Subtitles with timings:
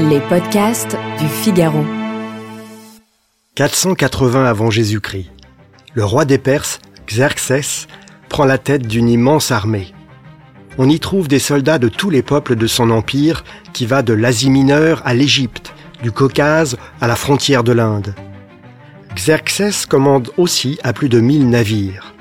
[0.00, 1.84] Les podcasts du Figaro.
[3.56, 5.28] 480 avant Jésus-Christ.
[5.92, 6.78] Le roi des Perses,
[7.08, 7.88] Xerxès,
[8.28, 9.92] prend la tête d'une immense armée.
[10.78, 13.42] On y trouve des soldats de tous les peuples de son empire
[13.72, 18.14] qui va de l'Asie mineure à l'Égypte, du Caucase à la frontière de l'Inde.
[19.16, 22.14] Xerxès commande aussi à plus de 1000 navires.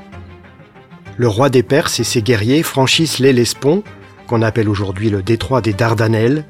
[1.16, 3.84] Le roi des Perses et ses guerriers franchissent l'Hellespont,
[4.26, 6.44] qu'on appelle aujourd'hui le détroit des Dardanelles,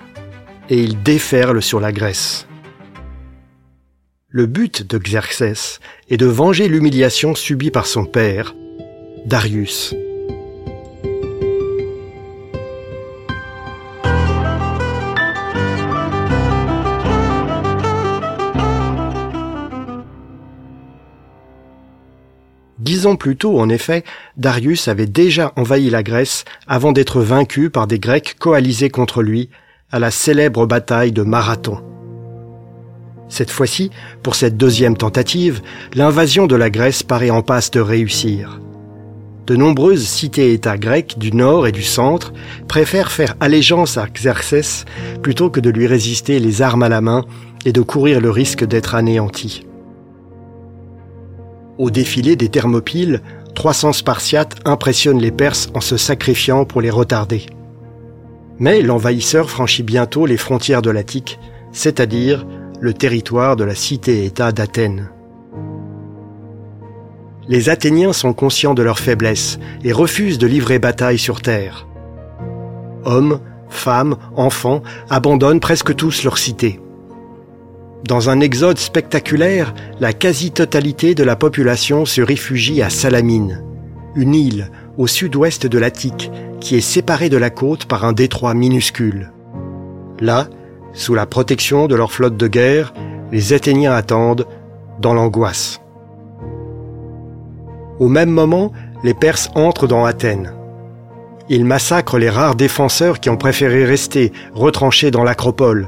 [0.70, 2.48] et ils déferlent sur la Grèce.
[4.30, 8.56] Le but de Xerxès est de venger l'humiliation subie par son père,
[9.26, 9.96] Darius.
[22.80, 24.04] Dix ans plus tôt, en effet,
[24.38, 29.50] Darius avait déjà envahi la Grèce avant d'être vaincu par des Grecs coalisés contre lui
[29.90, 31.78] à la célèbre bataille de Marathon.
[33.30, 33.90] Cette fois-ci,
[34.22, 35.62] pour cette deuxième tentative,
[35.94, 38.60] l'invasion de la Grèce paraît en passe de réussir.
[39.46, 42.34] De nombreuses cités-États grecques du nord et du centre
[42.68, 44.84] préfèrent faire allégeance à Xerxès
[45.22, 47.24] plutôt que de lui résister les armes à la main
[47.64, 49.66] et de courir le risque d'être anéantis.
[51.78, 53.22] Au défilé des Thermopyles,
[53.56, 57.46] 300 Spartiates impressionnent les Perses en se sacrifiant pour les retarder.
[58.60, 61.40] Mais l'envahisseur franchit bientôt les frontières de l'Attique,
[61.72, 62.46] c'est-à-dire
[62.80, 65.10] le territoire de la cité-État d'Athènes.
[67.48, 71.88] Les Athéniens sont conscients de leur faiblesse et refusent de livrer bataille sur terre.
[73.06, 76.80] Hommes, femmes, enfants abandonnent presque tous leur cité.
[78.06, 83.64] Dans un exode spectaculaire, la quasi-totalité de la population se réfugie à Salamine,
[84.16, 88.54] une île au sud-ouest de l'Attique qui est séparée de la côte par un détroit
[88.54, 89.32] minuscule.
[90.20, 90.48] Là,
[90.94, 92.94] sous la protection de leur flotte de guerre,
[93.32, 94.48] les Athéniens attendent,
[95.00, 95.80] dans l'angoisse.
[98.00, 98.72] Au même moment,
[99.04, 100.54] les Perses entrent dans Athènes.
[101.50, 105.88] Ils massacrent les rares défenseurs qui ont préféré rester retranchés dans l'acropole.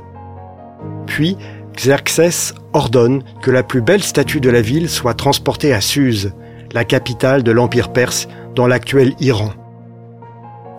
[1.05, 1.37] Puis,
[1.75, 6.33] Xerxès ordonne que la plus belle statue de la ville soit transportée à Suse,
[6.71, 9.51] la capitale de l'Empire perse dans l'actuel Iran.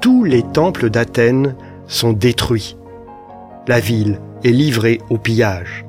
[0.01, 1.55] Tous les temples d'Athènes
[1.87, 2.77] sont détruits.
[3.69, 5.85] La ville est livrée au pillage.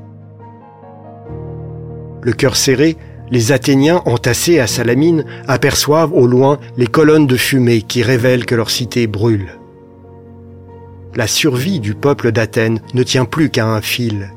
[2.21, 2.97] Le cœur serré,
[3.29, 8.55] les Athéniens entassés à Salamine aperçoivent au loin les colonnes de fumée qui révèlent que
[8.55, 9.57] leur cité brûle.
[11.15, 14.31] La survie du peuple d'Athènes ne tient plus qu'à un fil.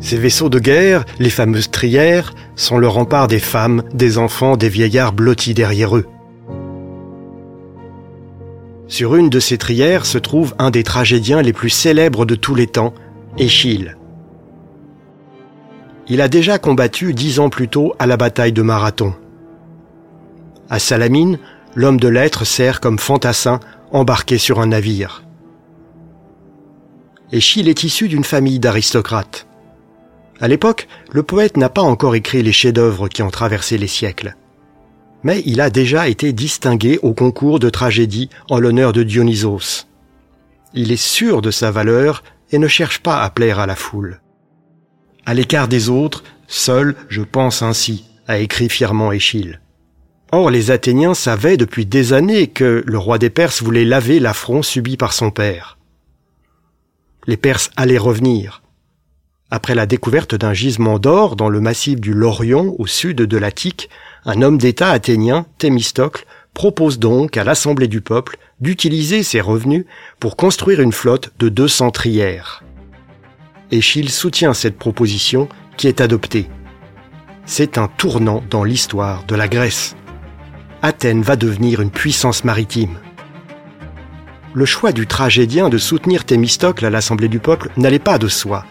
[0.00, 4.68] Ces vaisseaux de guerre, les fameuses trières, sont le rempart des femmes, des enfants, des
[4.68, 6.06] vieillards blottis derrière eux.
[8.88, 12.54] Sur une de ces trières se trouve un des tragédiens les plus célèbres de tous
[12.54, 12.94] les temps,
[13.36, 13.96] Échille.
[16.08, 19.12] Il a déjà combattu dix ans plus tôt à la bataille de Marathon.
[20.70, 21.38] À Salamine,
[21.74, 23.58] l'homme de lettres sert comme fantassin
[23.90, 25.24] embarqué sur un navire.
[27.32, 29.48] Échille est issu d'une famille d'aristocrates.
[30.40, 34.36] À l'époque, le poète n'a pas encore écrit les chefs-d'œuvre qui ont traversé les siècles.
[35.26, 39.88] Mais il a déjà été distingué au concours de tragédie en l'honneur de Dionysos.
[40.72, 42.22] Il est sûr de sa valeur
[42.52, 44.20] et ne cherche pas à plaire à la foule.
[45.24, 49.58] À l'écart des autres, seul je pense ainsi, a écrit fièrement Échille.
[50.30, 54.62] Or, les Athéniens savaient depuis des années que le roi des Perses voulait laver l'affront
[54.62, 55.76] subi par son père.
[57.26, 58.62] Les Perses allaient revenir,
[59.50, 63.88] après la découverte d'un gisement d'or dans le massif du Lorion au sud de l'Attique,
[64.24, 69.84] un homme d'État athénien, Thémistocle, propose donc à l'Assemblée du peuple d'utiliser ses revenus
[70.18, 72.64] pour construire une flotte de 200 trières.
[73.70, 76.48] Échille soutient cette proposition qui est adoptée.
[77.44, 79.94] C'est un tournant dans l'histoire de la Grèce.
[80.82, 82.98] Athènes va devenir une puissance maritime.
[84.54, 88.64] Le choix du tragédien de soutenir Thémistocle à l'Assemblée du peuple n'allait pas de soi.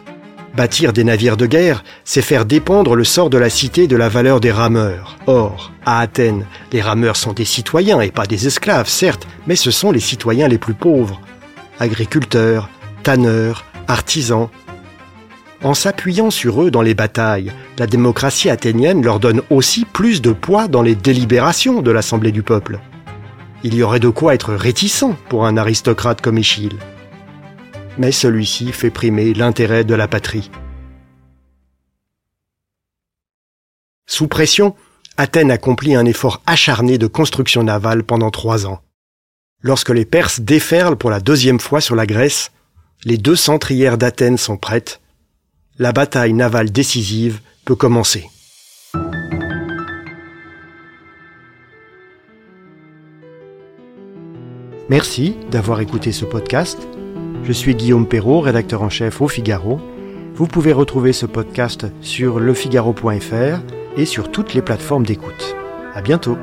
[0.56, 4.08] Bâtir des navires de guerre, c'est faire dépendre le sort de la cité de la
[4.08, 5.18] valeur des rameurs.
[5.28, 9.70] Or, à Athènes, les rameurs sont des citoyens et pas des esclaves, certes, mais ce
[9.70, 11.20] sont les citoyens les plus pauvres.
[11.78, 12.70] Agriculteurs,
[13.04, 14.48] tanneurs, artisans.
[15.62, 20.32] En s'appuyant sur eux dans les batailles, la démocratie athénienne leur donne aussi plus de
[20.32, 22.80] poids dans les délibérations de l'Assemblée du peuple.
[23.64, 26.78] Il y aurait de quoi être réticent pour un aristocrate comme Échille
[27.98, 30.52] mais celui-ci fait primer l'intérêt de la patrie.
[34.06, 34.76] Sous pression,
[35.18, 38.82] Athènes accomplit un effort acharné de construction navale pendant trois ans.
[39.62, 42.52] Lorsque les Perses déferlent pour la deuxième fois sur la Grèce,
[43.04, 45.00] Les deux centrières d'Athènes sont prêtes.
[45.78, 48.30] La bataille navale décisive peut commencer.
[54.90, 56.80] Merci d'avoir écouté ce podcast.
[57.46, 59.80] Je suis Guillaume Perrault, rédacteur en chef au Figaro.
[60.34, 63.60] Vous pouvez retrouver ce podcast sur lefigaro.fr
[63.98, 65.56] et sur toutes les plateformes d'écoute.
[65.94, 66.38] À bientôt.